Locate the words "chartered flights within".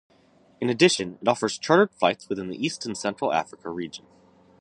1.59-2.47